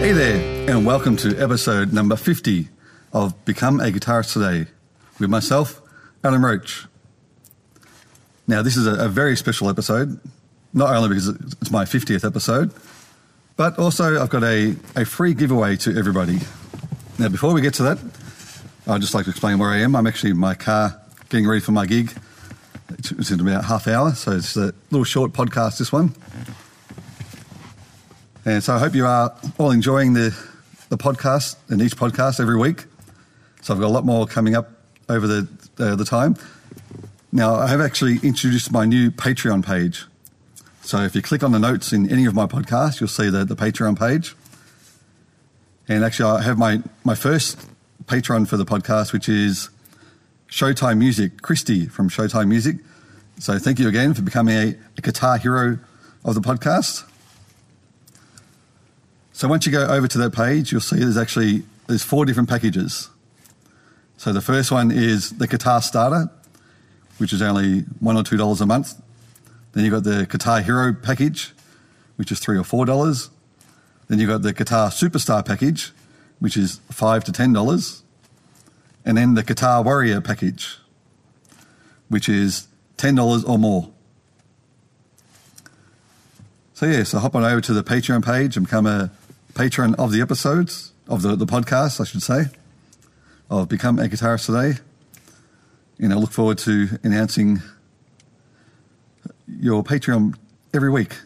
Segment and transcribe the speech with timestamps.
[0.00, 2.68] Hey there, and welcome to episode number 50
[3.12, 4.70] of Become a Guitarist Today
[5.18, 5.82] with myself,
[6.22, 6.86] Alan Roach.
[8.46, 10.20] Now, this is a, a very special episode,
[10.72, 12.72] not only because it's my 50th episode,
[13.56, 16.38] but also I've got a, a free giveaway to everybody.
[17.18, 17.98] Now, before we get to that,
[18.86, 19.96] I'd just like to explain where I am.
[19.96, 22.12] I'm actually in my car getting ready for my gig.
[22.90, 26.14] It's in about half hour, so it's a little short podcast, this one.
[28.48, 30.34] And so I hope you are all enjoying the,
[30.88, 32.86] the podcast and each podcast every week.
[33.60, 34.70] So I've got a lot more coming up
[35.10, 35.46] over the,
[35.78, 36.34] uh, the time.
[37.30, 40.06] Now, I have actually introduced my new Patreon page.
[40.80, 43.44] So if you click on the notes in any of my podcasts, you'll see the,
[43.44, 44.34] the Patreon page.
[45.86, 47.68] And actually, I have my, my first
[48.06, 49.68] patron for the podcast, which is
[50.48, 52.76] Showtime Music, Christy from Showtime Music.
[53.40, 55.78] So thank you again for becoming a, a guitar hero
[56.24, 57.04] of the podcast.
[59.38, 62.48] So once you go over to that page, you'll see there's actually there's four different
[62.48, 63.08] packages.
[64.16, 66.28] So the first one is the guitar starter,
[67.18, 69.00] which is only one or two dollars a month.
[69.74, 71.52] Then you've got the Guitar Hero package,
[72.16, 73.30] which is three or four dollars.
[74.08, 75.92] Then you've got the Guitar Superstar package,
[76.40, 78.02] which is five to ten dollars.
[79.04, 80.78] And then the Guitar Warrior package,
[82.08, 82.66] which is
[82.96, 83.88] ten dollars or more.
[86.74, 89.12] So yeah, so hop on over to the Patreon page and become a
[89.58, 92.44] patron of the episodes, of the, the podcast, I should say,
[93.50, 94.78] of Become a Guitarist Today.
[95.98, 97.60] And I look forward to announcing
[99.48, 100.36] your Patreon
[100.72, 101.16] every week.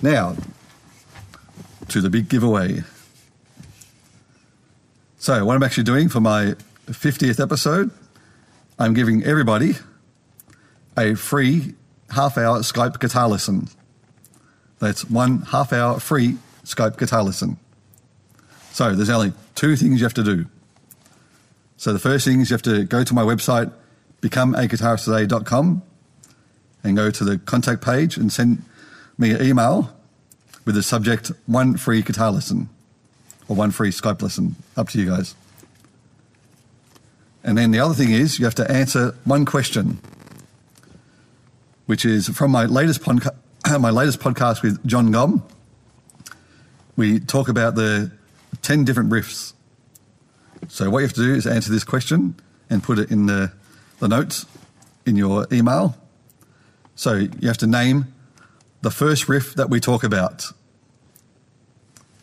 [0.00, 0.36] Now,
[1.88, 2.82] to the big giveaway.
[5.18, 6.54] So, what I'm actually doing for my
[6.86, 7.90] 50th episode,
[8.78, 9.74] I'm giving everybody
[10.96, 11.74] a free
[12.08, 13.68] half hour Skype guitar lesson.
[14.78, 16.38] That's one half hour free
[16.74, 17.58] Skype guitar lesson.
[18.72, 20.46] So there's only two things you have to do.
[21.76, 23.72] So the first thing is you have to go to my website,
[24.22, 25.82] becomeaguitaristtoday.com,
[26.84, 28.62] and go to the contact page and send
[29.18, 29.94] me an email
[30.64, 32.68] with the subject one free guitar lesson
[33.48, 34.56] or one free Skype lesson.
[34.76, 35.34] Up to you guys.
[37.42, 39.98] And then the other thing is you have to answer one question,
[41.86, 43.34] which is from my latest, podca-
[43.80, 45.42] my latest podcast with John Gomm
[47.00, 48.12] we talk about the
[48.60, 49.54] 10 different riffs.
[50.68, 52.34] So, what you have to do is answer this question
[52.68, 53.52] and put it in the,
[54.00, 54.44] the notes
[55.06, 55.96] in your email.
[56.96, 58.12] So, you have to name
[58.82, 60.44] the first riff that we talk about.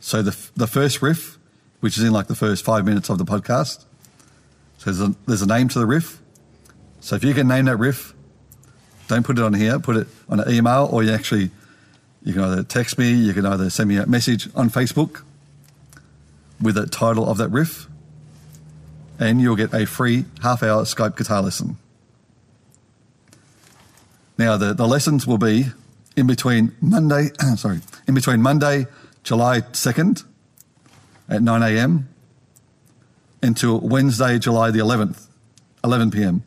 [0.00, 1.36] So, the, the first riff,
[1.80, 3.84] which is in like the first five minutes of the podcast.
[4.78, 6.18] So, there's a, there's a name to the riff.
[7.00, 8.14] So, if you can name that riff,
[9.08, 11.50] don't put it on here, put it on an email, or you actually
[12.24, 15.22] you can either text me, you can either send me a message on Facebook
[16.60, 17.88] with the title of that riff,
[19.18, 21.76] and you'll get a free half hour Skype guitar lesson.
[24.38, 25.66] Now, the, the lessons will be
[26.16, 28.86] in between Monday, sorry, in between Monday,
[29.24, 30.24] July 2nd
[31.28, 32.08] at 9 a.m.
[33.42, 35.26] until Wednesday, July the 11th,
[35.84, 36.42] 11 p.m.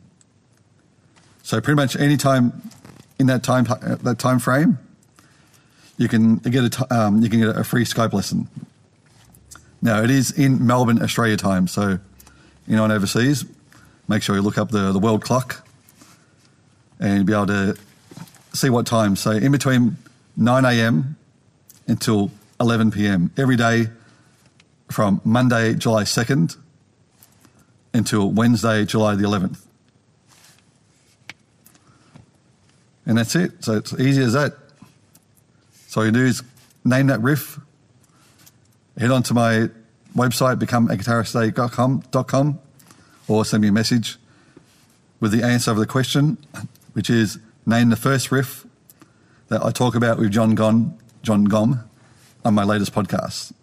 [1.42, 2.70] So pretty much any time
[3.18, 4.78] in that time uh, that time frame,
[5.96, 8.48] you can get a um, you can get a free Skype lesson.
[9.82, 12.00] Now it is in Melbourne, Australia time, so you
[12.68, 13.44] anyone overseas,
[14.08, 15.66] make sure you look up the the world clock
[16.98, 17.76] and be able to
[18.52, 19.16] see what time.
[19.16, 19.96] So in between
[20.36, 21.16] 9 a.m.
[21.86, 22.30] until
[22.60, 23.30] 11 p.m.
[23.36, 23.88] every day
[24.90, 26.56] from Monday, July 2nd
[27.96, 29.58] until Wednesday, July the 11th.
[33.06, 33.64] And that's it.
[33.64, 34.54] So it's easy as that.
[35.96, 36.42] So all you do is
[36.84, 37.58] name that riff,
[38.98, 39.70] head on to my
[40.14, 42.58] website, becomeaguitaristtoday.com,
[43.28, 44.18] or send me a message
[45.20, 46.36] with the answer of the question,
[46.92, 48.66] which is name the first riff
[49.48, 51.84] that I talk about with John Gomm, John Gomm
[52.44, 53.54] on my latest podcast.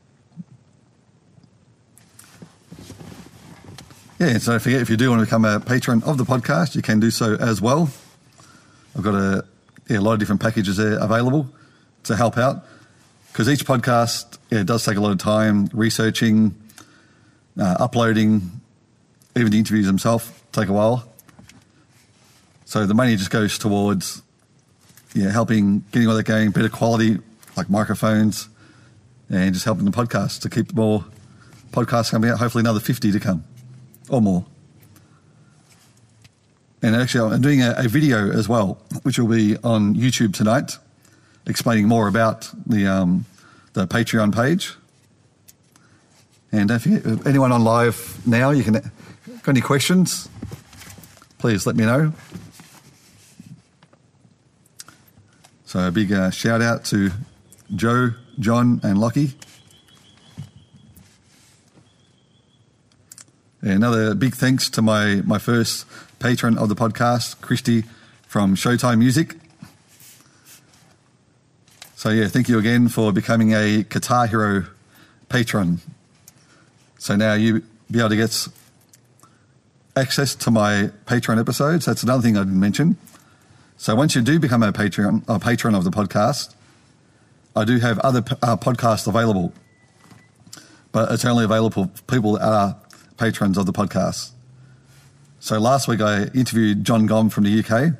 [4.17, 6.73] Yeah, so don't forget if you do want to become a patron of the podcast,
[6.73, 7.91] you can do so as well.
[8.95, 9.45] I've got a,
[9.87, 11.47] yeah, a lot of different packages there available
[12.03, 12.65] to help out
[13.31, 16.55] because each podcast yeah, it does take a lot of time researching,
[17.59, 18.61] uh, uploading,
[19.35, 21.03] even the interviews themselves take a while.
[22.65, 24.21] So the money just goes towards
[25.15, 27.19] yeah helping getting all that going, better quality
[27.57, 28.49] like microphones,
[29.29, 31.05] and just helping the podcast to keep more
[31.71, 32.37] podcasts coming out.
[32.37, 33.43] Hopefully another fifty to come
[34.09, 34.45] or more.
[36.83, 40.77] And actually, I'm doing a, a video as well, which will be on YouTube tonight
[41.45, 43.25] explaining more about the um,
[43.73, 44.75] the Patreon page.
[46.51, 46.85] And if
[47.25, 48.91] anyone on live now, you can got
[49.47, 50.29] any questions?
[51.39, 52.13] Please let me know.
[55.65, 57.09] So a big uh, shout out to
[57.75, 59.33] Joe, John, and Lockie.
[63.61, 65.85] Another big thanks to my, my first
[66.19, 67.85] patron of the podcast, Christy
[68.27, 69.35] from Showtime Music.
[72.03, 74.65] So, yeah, thank you again for becoming a Guitar Hero
[75.29, 75.79] patron.
[76.97, 78.45] So now you be able to get
[79.95, 81.85] access to my Patreon episodes.
[81.85, 82.97] That's another thing I didn't mention.
[83.77, 86.53] So once you do become a Patreon, a patron of the podcast,
[87.55, 89.53] I do have other uh, podcasts available,
[90.91, 92.75] but it's only available for people that are
[93.15, 94.31] patrons of the podcast.
[95.39, 97.93] So last week I interviewed John Gomm from the UK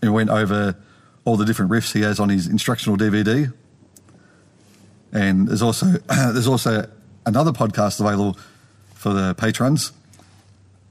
[0.00, 0.76] and went over
[1.24, 3.52] all the different riffs he has on his instructional DVD.
[5.12, 6.88] And there's also there's also
[7.26, 8.38] another podcast available
[8.94, 9.92] for the patrons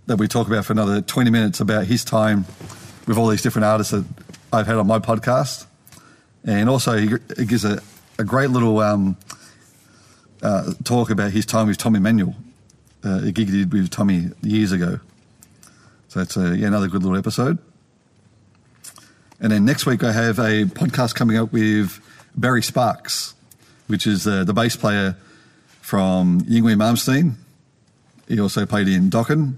[0.08, 2.46] that we talk about for another 20 minutes about his time
[3.08, 4.06] with all these different artists that
[4.52, 5.68] I've had on my podcast.
[6.44, 7.82] And also, he, he gives a,
[8.18, 9.18] a great little um,
[10.42, 12.36] uh, talk about his time with Tommy Emmanuel,
[13.06, 15.00] uh, a gig he did with Tommy years ago.
[16.08, 17.60] So it's a, yeah, another good little episode.
[19.42, 22.02] And then next week, I have a podcast coming up with
[22.36, 23.36] Barry Sparks,
[23.88, 25.16] which is uh, the bass player
[25.80, 27.36] from Yngwie Malmsteen.
[28.28, 29.56] He also played in Dokken.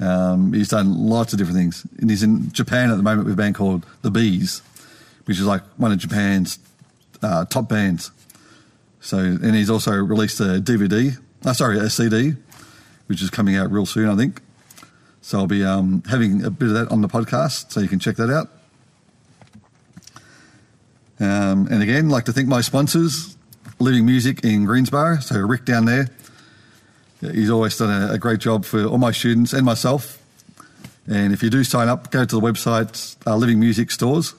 [0.00, 1.84] Um, he's done lots of different things.
[1.98, 4.62] And he's in Japan at the moment with a band called The B'z,
[5.24, 6.60] which is like one of Japan's
[7.20, 8.12] uh, top bands.
[9.00, 12.34] So, and he's also released a DVD, uh, sorry, a CD,
[13.06, 14.40] which is coming out real soon, I think.
[15.20, 17.98] So I'll be um, having a bit of that on the podcast, so you can
[17.98, 18.50] check that out.
[21.20, 23.36] Um, and again, like to thank my sponsors,
[23.78, 25.18] Living Music in Greensborough.
[25.18, 26.08] So Rick down there,
[27.20, 30.22] he's always done a, a great job for all my students and myself.
[31.08, 34.34] And if you do sign up, go to the website uh, Living Music Stores,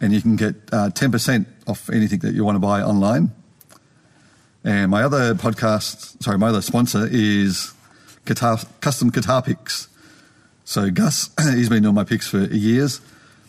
[0.00, 3.30] and you can get uh, 10% off anything that you want to buy online.
[4.64, 7.72] And my other podcast, sorry, my other sponsor is
[8.24, 9.88] guitar, Custom Guitar Picks.
[10.64, 13.00] So Gus, he's been doing my picks for years,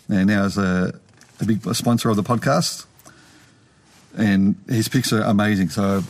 [0.09, 0.99] and now is a,
[1.43, 2.85] a big sponsor of the podcast.
[4.15, 5.69] And his picks are amazing.
[5.69, 6.03] So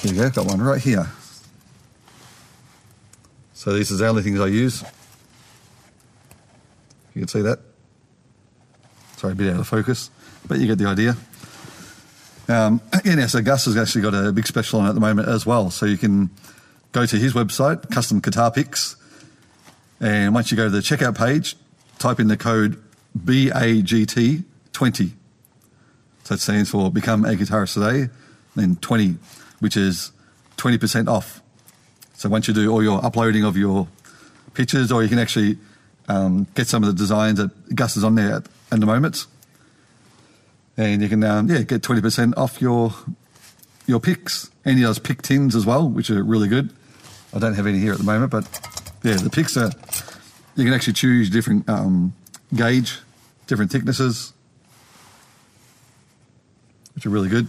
[0.00, 1.06] here you go, got one right here.
[3.54, 4.82] So these are the only things I use.
[7.14, 7.58] You can see that.
[9.16, 10.10] Sorry, a bit out of focus,
[10.46, 11.16] but you get the idea.
[12.48, 15.44] Um, yeah, so Gus has actually got a big special on at the moment as
[15.44, 15.70] well.
[15.70, 16.30] So you can
[16.92, 18.96] go to his website, Custom Guitar Picks,
[20.00, 21.56] and once you go to the checkout page,
[21.98, 22.82] type in the code
[23.18, 25.12] BAGT20.
[26.24, 28.12] So it stands for Become a Guitarist Today,
[28.54, 29.16] then 20,
[29.58, 30.12] which is
[30.56, 31.42] 20% off.
[32.14, 33.88] So once you do all your uploading of your
[34.54, 35.58] pictures, or you can actually
[36.08, 39.26] um, get some of the designs that Gus is on there at, at the moment,
[40.76, 42.92] and you can um, yeah get 20% off your
[43.86, 44.50] your picks.
[44.64, 46.72] And he does pick tins as well, which are really good.
[47.34, 48.44] I don't have any here at the moment, but
[49.02, 49.70] yeah, the picks are
[50.56, 52.12] you can actually choose different um,
[52.54, 52.98] gauge,
[53.46, 54.32] different thicknesses,
[56.94, 57.48] which are really good.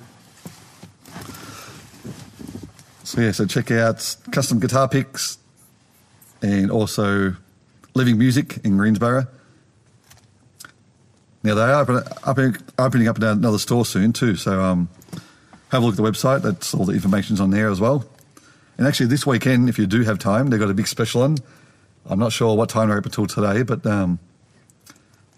[3.04, 5.38] So yeah, so check out custom guitar picks
[6.42, 7.36] and also
[7.94, 9.28] Living Music in Greensborough.
[11.44, 14.90] Now they are opening, opening up another store soon too, so um,
[15.72, 16.42] have a look at the website.
[16.42, 18.06] That's all the information's on there as well.
[18.78, 21.38] And actually, this weekend, if you do have time, they've got a big special on.
[22.06, 24.20] I'm not sure what time they're open till today, but um,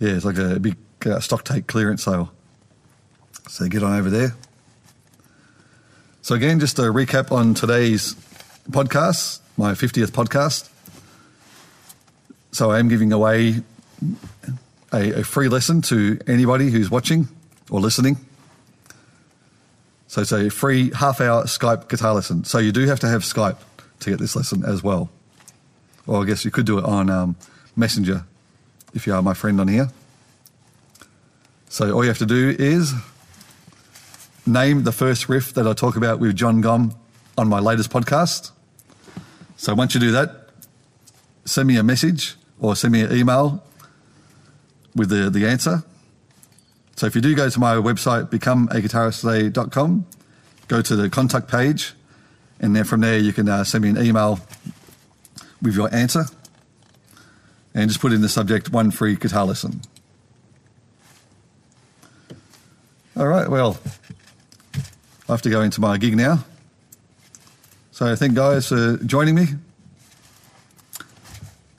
[0.03, 2.29] yeah, it's like a big uh, stock take clearance sale.
[3.47, 4.35] So get on over there.
[6.21, 8.13] So again, just a recap on today's
[8.69, 10.69] podcast, my 50th podcast.
[12.51, 13.61] So I am giving away
[14.91, 17.29] a, a free lesson to anybody who's watching
[17.71, 18.17] or listening.
[20.07, 22.43] So it's a free half hour Skype guitar lesson.
[22.43, 23.57] So you do have to have Skype
[24.01, 25.09] to get this lesson as well.
[26.07, 27.37] Or I guess you could do it on um,
[27.77, 28.25] Messenger
[28.93, 29.89] if you are my friend on here.
[31.69, 32.93] So all you have to do is
[34.45, 36.95] name the first riff that I talk about with John Gomm
[37.37, 38.51] on my latest podcast.
[39.57, 40.49] So once you do that,
[41.45, 43.63] send me a message or send me an email
[44.95, 45.83] with the, the answer.
[46.95, 50.05] So if you do go to my website, becomeaguitaristtoday.com,
[50.67, 51.93] go to the contact page,
[52.59, 54.39] and then from there you can uh, send me an email
[55.61, 56.25] with your answer
[57.73, 59.81] and just put in the subject one free guitar lesson.
[63.15, 63.77] All right, well,
[65.29, 66.43] I have to go into my gig now.
[67.91, 69.45] So thank guys for joining me.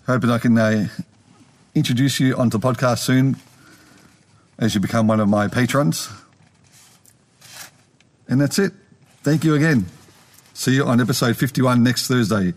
[0.07, 0.89] Hoping I can uh,
[1.75, 3.37] introduce you onto the podcast soon
[4.59, 6.09] as you become one of my patrons.
[8.29, 8.73] And that's it.
[9.23, 9.87] Thank you again.
[10.53, 12.55] See you on episode 51 next Thursday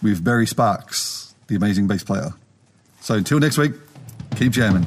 [0.00, 2.34] with Barry Sparks, the amazing bass player.
[3.02, 3.72] So until next week,
[4.36, 4.86] keep jamming.